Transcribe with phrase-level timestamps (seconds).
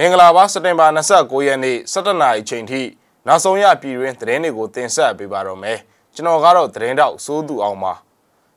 [0.00, 2.82] မင်္ဂလာပါစက်တင်ဘာ29ရက်နေ့17နာရီချိန်ထိ
[3.26, 5.78] နောက်ဆုံးရပြည်တွင်းသတင်းတွေကိုတင်ဆက်ပေးပါတော့မယ်
[6.14, 7.92] ကျွန်တော်ကတော့သတင်းတောက်စိုးသူအောင်ပါ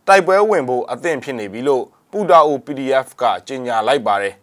[0.07, 4.35] တိုက်ပွဲဝင်ဖို့အသင့်ဖြစ်နေပြီလို့ပူတာအို PDF ကကြေညာလိုက်ပါတယ်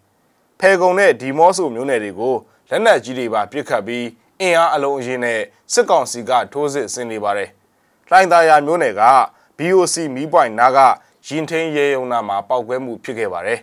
[0.60, 2.34] ဖဲကုံနဲ့ဒီမော့ဆိုမျိုးနယ်တွေကို
[2.70, 4.06] လက်နက်ကြီးတွေပါပစ်ခတ်ပြီး
[4.40, 5.40] အင်အားအလုံးအရင်နဲ့
[5.72, 7.50] စစ်ကောင်စီကထိုးစစ်ဆင်နေပါတယ်
[8.08, 9.02] လှိုင်သာယာမျိုးနယ်က
[9.58, 10.78] BOC မီးပွိုင်နာက
[11.26, 13.60] ရင်ထင်းရဲယုံနာမှာပောက်ကွဲမှုဖြစ်ခဲ့ပါတယ်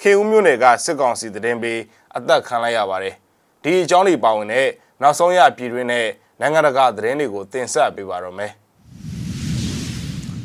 [0.00, 1.78] ခေဦးမျိုးနယ်ကစစ်ကောင်စီတရင်ပေး
[2.16, 3.14] အသက်ခံလိုက်ရပါတယ်
[3.62, 4.68] ဒီအကြောင်းတွေပါဝင်တဲ့
[5.02, 6.06] နောက်ဆုံးရပြည်တွင်းနဲ့
[6.40, 8.52] နိုင်ငံတကာသတင်းတွေကိုတင်ဆက်ပေးပါတော့မယ်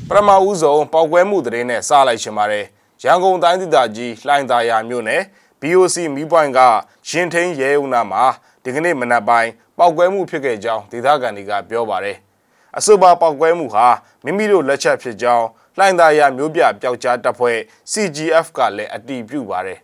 [0.07, 2.65] ပထမဦးဆုံးပောက်ကွဲမှုသတင်းနဲ့စလိုက်ရှင်ပါတယ်
[3.03, 5.21] ရန်ကုန်တိုင်းဒေသကြီးလှိုင်သာယာမြို့နယ်
[5.61, 6.59] BOC မီးပွိုင်က
[7.09, 8.23] ရင်ထင်းရဲဦးနာမှာ
[8.63, 12.17] ဒီကနေ့မနက်ပိုင်းပောက်ကွဲမှုဖြစ်ခဲ့ကြောင်းဒေသခံတွေကပြောပါတယ်
[12.77, 13.87] အဆိုပါပောက်ကွဲမှုဟာ
[14.23, 15.45] မိမိတို့လက်ချက်ဖြစ်ကြောင်း
[15.77, 17.57] လှိုင်သာယာမျိုးပြပျောက်ကြားတပ်ဖွဲ့
[17.91, 19.79] CGF ကလည်းအတည်ပြုပါတယ်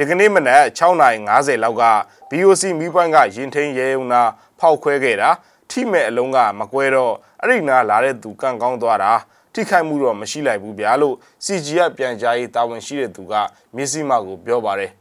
[0.00, 1.84] ဒီကနေ့မနက်6:50လောက်က
[2.30, 4.22] BOC မီးပွိုင်းကရင်ထင်းရဲုံနာ
[4.58, 5.30] ဖောက်ခွဲခဲ့တာ
[5.70, 9.12] ထိမဲ့အလုံးကမကွဲတော့အဲ့ဒီနာလာတဲ့သူကန့်ကောင်းသွားတာ
[9.52, 13.34] ထိခိုက်မှုတော့မရှိလိုက်ဘူးဗျာလို့ CGF ပြန်ကြားရေးတာဝန်ရှိတဲ့သူက
[13.74, 14.92] မျက်စိမှကိုပြောပါတယ်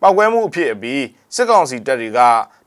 [0.00, 1.02] ပောက်ကွဲမှုအဖြစ်အပြီး
[1.34, 2.20] စစ်ကောင်စီတပ်တွေက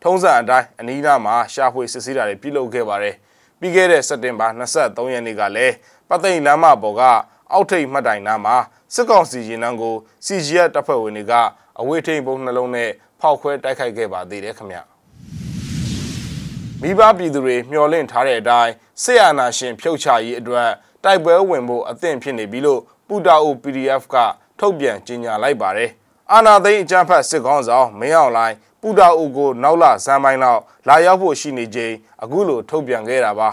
[0.04, 3.16] ထုံးစံအတိုင်းအနီးနားမှာရှာဖွေစစ်ဆေးတာတွေပြုလုပ်ခဲ့ပါတယ်
[3.60, 5.74] ပြီးခဲ့တဲ့စက်တင်ဘာ23ရက်နေ့ကလည်း
[6.10, 7.02] ပသိမ်လမ်းမပေါ်က
[7.52, 8.56] အောက်ထိပ်မှတ်တိုင်နားမှာ
[8.96, 11.34] စစ်ကောင်စီရင်နှန်းကို CGF တပ်ဖွဲ့ဝင်တွေက
[11.80, 12.90] အဝေးထိန်ပုံနှလုံးနဲ့
[13.22, 14.78] ဖောက်ခွဲတိုက်ခိုက်ခဲ့ပါသေးတယ်ခင်ဗျ
[16.82, 18.72] မိဘပြည်သူတွေမျှော်လင့်ထားတဲ့အတိုင်း
[19.04, 20.70] ဆေးအာနာရှင်ဖြုတ်ချရေးအတွက်
[21.04, 24.16] တိုက်ပွဲဝင်ဖို့အသင့်ဖြစ်နေပြီလို့ပူတာအို PDF က
[24.60, 25.92] ထုတ်ပြန်ကြေညာလိုက်ပါတယ်
[26.32, 33.50] အာနာသိန်းအကြမ်းဖက်စစ်ကောင်းဆောင်မင်းအောင်လိုင်းပူတာအိုကိုနောက်လဇန်ပိုင်းလောက်လာရောက်ဖို့ရှိနေချိန်အခုလိုထုတ်ပြန်ခဲ့တာပါ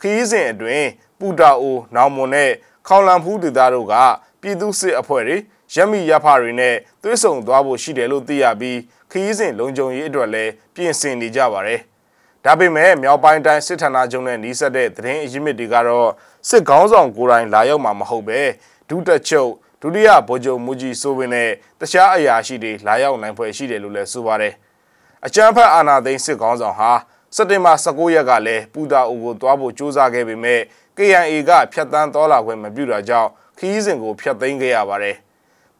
[0.00, 0.86] ခရီးစဉ်အတွင်း
[1.18, 2.50] ပူတာအိုနောင်မွန်နဲ့
[2.88, 3.94] ခေါလန်ဖူးဒေသတို့က
[4.40, 5.36] ပြည်သူစစ်အဖွဲ့တွေ
[5.74, 8.78] ရက်မိရဖတွေနဲ့သွေးဆုံသွားဖို့ရှိတယ်လို့သိရပြီး
[9.10, 11.80] ခရီးစဉ်လုံခြုံရေးအတွက်လည်းပြင်ဆင်နေကြပါတယ်။
[12.44, 16.10] ဒါပေမဲ့မြောက်ပိုင်းတိုင်းစစ်ဌာနချုပ်နဲ့နှီးဆက်တဲ့သတင်းအရင်းမြစ်တွေကတော့
[16.48, 18.40] စစ်ကောင်းဆောင်ကိုယ်တိုင်လာရောက်မှာမဟုတ်ပဲ
[18.88, 19.50] ဒုတက်ချုပ်
[19.82, 21.50] ဒုတိယဗိုလ်ချုပ်မူကြီးစိုးဝင်းနဲ့
[21.80, 24.54] တခြားအရာရှိတွေလာရောက်နိုင်ဖွယ်ရှိတယ်လို့လည်းဆိုပါတယ်။
[25.26, 26.90] အကြမ်းဖက်အာဏာသိမ်းစစ်ကောင်းဆောင်ဟာ
[27.36, 30.60] စက်တင်ဘာ19ရက်ကလည်းပူတာအိုကိုသွားဖို့ကြိုးစားခဲ့ပေမဲ့
[30.96, 35.16] KNA ကဖျက်ဆီးတော်လာခွင့်မပြုတာကြောင့်ခီးစဉ်ကိုဖျက်သိမ်းခဲ့ရပါတယ်။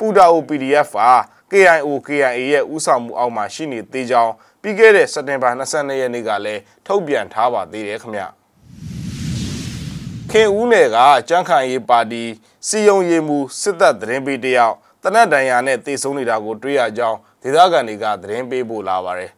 [0.00, 1.10] ပူတာအို PDF ဟာ
[1.50, 8.22] KIO KIA ရဲ့ဥဆောင်မှုအောက်မှာရှိနေသေးကြောင်းပြီးခဲ့တဲ့စက်တင်ဘာ22ရက်နေ့ကလည်းထုတ်ပြန်ထားပါသေးတယ်ခင်ဗျ
[10.30, 12.24] ခင်ဦးနယ်ကကြမ်းခံရေးပါတီ
[12.68, 19.32] စီယုံရေးမှုစစ်တပ်သတင်းပေးတယောက်တနက်တန်ရာနဲ့တေဆုံးနေတာကိုတွေ့ရကြောင်းဒေသခံတွေကသတင်းပေးပို့လာပါတယ်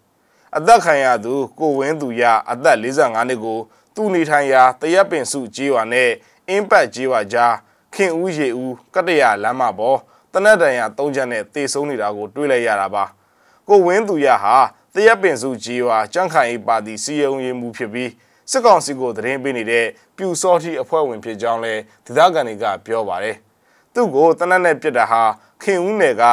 [0.56, 3.58] အသက်ခံရသူကိုဝင်းသူရအသက်45နှစ်ကို
[3.94, 6.10] သူ့နေထိုင်ရာတရက်ပင်စုကြေးရွာနဲ့
[6.48, 7.54] အင်းပတ်ကြေးရွာကြား
[7.94, 9.98] ခင်ဦးရေဦးကတ္တရလမ်းမပေါ်
[10.32, 13.04] တနက်တန်ရ၃ချက်နဲ့တေဆုံးနေတာကိုတွေ့လိုက်ရတာပါ
[13.68, 14.56] ကိုဝင်းသူရဟာ
[14.94, 18.10] တရက်ပင်စုကြီးရွာကြန့်ခိုင်ပါတီစီယုံရေးမှုဖြစ်ပြီး
[18.50, 21.74] စစ်ကောင်စီကိုသတင်းပေးနေတဲ့ပြူစောတိအဖွဲ့ဝင်ဖြစ်ကြောင်းလဲ
[22.06, 23.36] ဒေသခံတွေကပြောပါတယ်
[23.94, 25.22] သူ့ကိုတနက်နဲ့ပြစ်တာဟာ
[25.62, 26.24] ခင်ဦးနယ်က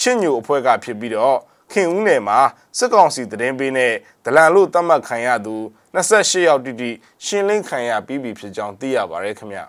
[0.00, 1.38] ချစ်ညိုအဖွဲ့ကဖြစ်ပြီးတော့
[1.72, 2.38] ခင်ဦးနယ်မှာ
[2.78, 3.92] စစ်ကောင်စီသတင်းပေးနဲ့
[4.24, 5.54] ဒလန်လို့သတ်မှတ်ခံရသူ
[5.94, 6.90] 28ယောက်တိတိ
[7.24, 9.64] ရှင်းလင်းခံရပြီးပြီဖြစ်ကြောင်းသိရပါတယ်ခင်ဗျာ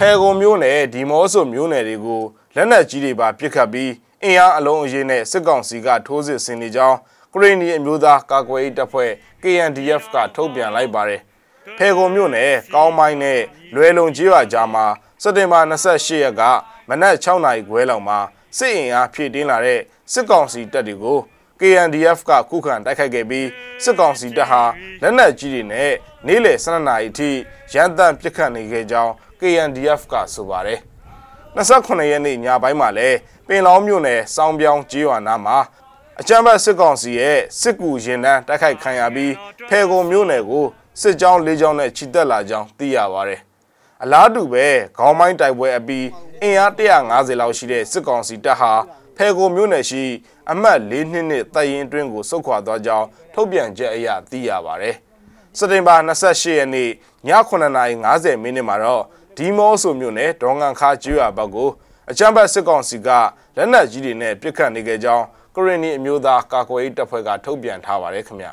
[0.00, 2.22] ဖဲကုံမျိုးနဲ့ဒီမော့ဆိုမျိုးနယ်တွေကို
[2.56, 3.92] လက်နက်ကြီးတွေပါပစ်ခတ်ပြီး
[4.22, 6.98] အင်အားအလုံးအရေးနဲ့စစ်ကောင်စီကထိုးစစ်ဆင်နေကြောင်း
[7.32, 9.10] ကရီနီအမျိုးသားကာကွယ်ရေးတပ်ဖွဲ့
[9.42, 11.20] KNDF ကထုတ်ပြန်လိုက်ပါတယ်။
[11.78, 13.40] ဖဲကုံမျိုးနယ်ကောင်းမိုင်းနဲ့
[13.74, 14.86] လွယ်လုံကြီးရွာကြားမှာ
[15.22, 16.42] စက်တင်ဘာ28ရက်က
[16.88, 18.18] မနက်6နာရီခွဲလောက်မှာ
[18.58, 19.80] စစ်အင်အားဖြည့်တင်းလာတဲ့
[20.12, 21.18] စစ်ကောင်စီတပ်တွေကို
[21.60, 23.48] KNDF ကခုခံတိုက်ခိုက်ခဲ့ပြီး
[23.84, 24.62] စစ်ကောင်စီတပ်ဟာ
[25.02, 25.92] လက်နက်ကြီးတွေနဲ့
[26.26, 27.30] နေ့လယ်12နာရီအထိ
[27.72, 30.80] ရန်တမ်းပစ်ခတ်နေခဲ့ကြောင်း KNDF ကဆိုပါတယ်
[31.56, 35.58] 28ရက်နေ့ညပိုင်းမှာလည်းပင်လောင်းမြို့နယ်စောင်းပြောင်းကျေးရွာနားမှာ
[36.20, 39.32] အကြမ်းဖက်စစ်ကောင်စီရဲ့စစ်ကူရင်တန်းတိုက်ခိုက်ခံရပြီး
[39.68, 40.64] ဖဲကုံမြို့နယ်ကို
[41.00, 43.40] စစ်ကြောင်း၄ကြောင်းနဲ့ချီတက်လာကြောင်းသိရပါတယ်
[44.02, 44.66] အလားတူပဲ
[44.96, 46.06] ခေါင်းမိုင်းတိုက်ပွဲအပြီး
[46.42, 48.72] အင်အား150လောက်ရှိတဲ့စစ်ကောင်စီတပ်ဟာ
[49.16, 50.04] ဖဲကိုမြို့နယ်ရှိ
[50.50, 54.96] အမှတ်၄နှစ်နှစ်တပ်ရင်းအတွင်းကိုစုခွာသွားကြောင်းထုတ်ပြန်ချက်အရသိရပါတယ်
[55.58, 56.90] စက်တင်ဘာ28ရက်နေ့ည
[57.30, 59.04] 9:50မိနစ်မှာတော့
[59.36, 61.70] ဒီမောဆိုမြို့နယ်ဒေါငန်ခါကျွော်ဘက်ကို
[62.10, 63.08] အကြမ်းဖက်စစ်ကောင်စီက
[63.56, 65.24] လက်နက်ကြီးတွေနဲ့ပစ်ခတ်နေကြကြောင်း
[65.54, 68.48] ကရင်နီအမျိုးသားကာကွယ်ရေးတပ်ဖွဲ့ကထုတ်ပြန်ထားပါတယ်ခင်ဗျ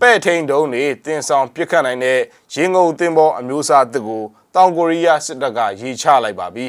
[0.00, 2.18] ပဲ့ထိန်တုံးတွေတင်ဆောင်ပစ်ခတ်နိုင်တဲ့
[2.54, 4.22] ရင်ငုံတင်ပေါ်အမျိုးအစားတစ်ကို
[4.54, 6.66] တောင်ကိုရီးယားစစ်တပ်ကရေချလိုက်ပါပြီ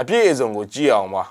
[0.00, 1.24] အပြည့်အစုံကိုကြည့်အောင်ပါ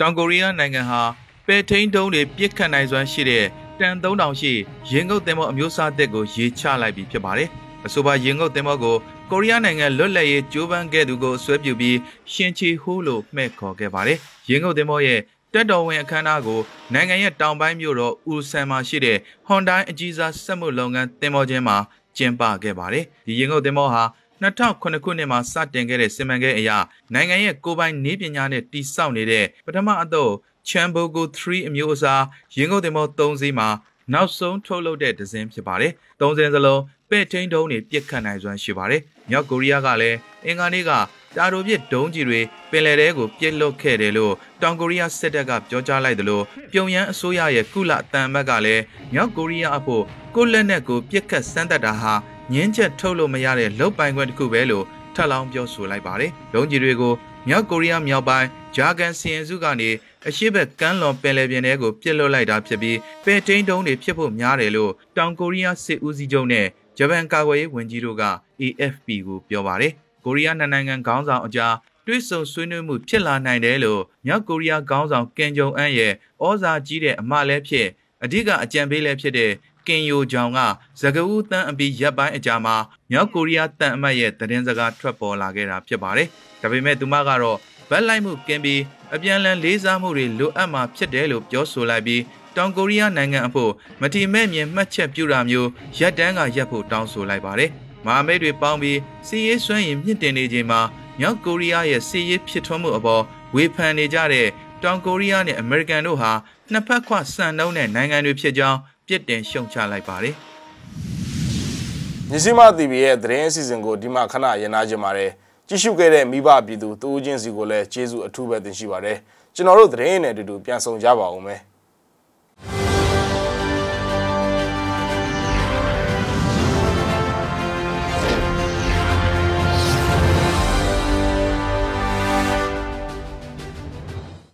[0.00, 1.02] တောင်ကိုရီးယားနိုင်ငံဟာ
[1.46, 3.44] ပဲ့ထိန်တုံးတွေပစ်ခတ်နိုင်စွမ်းရှိတဲ့
[3.80, 4.52] တန်3000ရှိ
[4.90, 7.50] ရင်ငုတ်တင်ပေါ်အမျိုးအစားတစ်ကိုရေချလိုက်ပြီဖြစ်ပါတယ်
[7.86, 8.96] အဆိုပါရင်ငုတ်တင်မောကို
[9.30, 11.96] ကိုရီးယားနိုင်ငံလွတ်လပ်ရေးကြိုးပမ်းခဲ့သူကိုဆွဲပြုပြီး
[12.32, 14.18] ရှင်ချီဟူးလို့မှဲ့ခေါ်ခဲ့ပါတယ်။
[14.48, 15.20] ရင်းကုန်သင်္ဘောရဲ့
[15.54, 16.60] တက်တော်ဝင်အခမ်းအနားကို
[16.94, 21.76] နိုင်ငံရဲ့တောင်ပိုင်းမြို့တော်ဦးဆန်မှာရှိတဲ့ဟွန်ဒိုင်းအကြီးစားစက်မှုလုပ်ငန်းသင်္ဘောချင်းမှာ
[22.16, 24.02] ကျင်းပခဲ့ပါတယ်။ဒီရင်ကုန်သင်္ဘောဟာ
[24.42, 26.70] 2009ခုနှစ်မှာစတင်ခဲ့တဲ့စီမံကိန်းအရ
[27.14, 30.32] နိုင်ငံရဲ့ကိုယ်ပိုင်နည်းပညာနဲ့တည်ဆောက်နေတဲ့ပထမအတော့
[30.68, 32.22] ချမ်ဘိုကို3အမျိုးအစား
[32.56, 33.68] ရင်ကုန်သင်္ဘော3စီးမှာ
[34.12, 40.16] နောက်ဆုံးထုတ်လုပ်တဲ့ဒဇင်းဖြစ်ပါတယ်။သုံးစင်းစလုံးပဲ့ထိန်တုံးတွေပြစ်ခတ်နိုင်စွမ်းရှိပါတယ်။မြောက်ကိုရီးယားကလည်း
[40.46, 40.90] အင်္ဂါနေ့က
[41.36, 42.40] တာတိုပြစ်ဒုံးကြီးတွေ
[42.70, 48.82] ပင်လယ်ထဲကိုပြစ်လွတ်ခဲ့တယ်လို့တောင်ကိုရီးယားစစ်တပ်ကပြောကြားလိုက်တယ်လို့ပြုံယမ်းအစိုးရရဲ့ကုလအတန်ဘက်ကလည်း
[49.14, 50.04] မြောက်ကိုရီးယားအဖို့
[50.34, 52.12] ကိုလက်နက်ကိုပြစ်ခတ်စမ်းသပ်တာဟာ
[52.52, 54.84] ငင်းချက်ထုတ်လို့မရတဲ့လုတ်ပိုင်ခွင့်တစ်ခုပဲလို့
[55.14, 57.14] ထပ်လောင်းပြောဆိုလိုက်ပါတယ်။ဒုံးကြီးတွေကို
[57.48, 59.90] မြောက်ကိုရီးယားမြောက်ပိုင်းဂျာကန်စီရင်စုကနေ
[60.28, 66.66] အရှိဘက်ကမ်းလွန်ပင်လယ်ပြင်ထဲကိုပြစ်လွတ်လိုက်တာဖြစ်ပြီးပဲထိန်တုံးတွေဖြစ်ဖို့များတယ်လို့တောင်ကိုရီးယားစစ်ဦးစီးချုပ်နဲ့
[66.98, 68.24] ဂျပန်ကာကွယ်ရေးဝန်ကြီးတို့က
[68.60, 69.92] AFP ကိုပြောပါတယ်။
[70.24, 71.74] ကိုရီးယားနိုင်ငံခေါင်းဆောင်အကြား
[72.06, 76.12] တွစ်ဆုံဆွေးနွေးမှုဖြစ်လာနိုင်တယ်လို့မြောက်ကိုရီးယားခေါင်းဆောင်ကင်ဂျုံအန်ရဲ့
[76.44, 77.88] ဩဇာကြီးတဲ့အမလည်းဖြစ်
[78.24, 79.52] အဓိကအကြံပေးလည်းဖြစ်တဲ့
[79.86, 80.58] ကင်ယိုဂျောင်က
[81.00, 82.76] ဇဂဦးတန်းအပြီးရပ်ပိုင်းအကြာမှာ
[83.10, 86.28] မြောက်ကိုရီးယားတန်အမတ်ရဲ့သတင်းစကားထွက်ပေါ်လာခဲ့တာဖြစ်ပါတယ်။
[86.60, 87.58] ဒါပေမဲ့သူမကတော့
[87.90, 88.80] ဗတ်လိုက်မှုကင်းပြီး
[89.14, 92.22] အပြန်လန်လေးစားမှုတွေလိုအပ်မှာဖြစ်တယ်လို့ပြောဆိုလိုက်ပြီး
[92.56, 97.70] တောင်ကိုရီးယားနိုင်ငံအဖို့မတိမဲ့မြင်မှတ်ချက်ပြုတာမျိုးရပ်တန်းကရပ်ဖို့တောင်းဆိုလိုက်ပါတယ်။
[98.06, 100.80] မဟာမိတ်တွေပေါင်းပြီးစီးရေးစွမ်းရည်မြင့်တင်နေချိန်မှာ
[101.20, 103.22] မြောက်ကိုရီးယားရဲ့စီးရေးဖြစ်ထွန်းမှုအပေါ်
[103.54, 104.48] ဝေဖန်နေကြတဲ့
[104.82, 106.32] တောင်ကိုရီးယားနဲ့အမေရိကန်တို့ဟာ
[106.72, 110.34] နှစ်ဖက်ခွဆန်နှုံးတဲ့နိုင်ငံတွေဖြစ်ကြောင်းပြစ်တင်ရှုံချလိုက်ပါတယ်။
[112.30, 115.30] မြစီမ TV ရဲ့သတင်းအစီအစဉ်ကိုဒီမှာခဏရင်နာကြပါတယ်
[115.70, 119.18] ကြည့်ရှုခဲ့တဲ့မိဘပြည်သူတူးချင်းစီကိုလည်းကျေးဇူးအထူးပဲတင်ရှိပါတယ်
[119.54, 121.60] ကျွန်တော်တို့သတင်းနဲ့အတူတူပြန်ဆောင်ကြပါဦးမယ်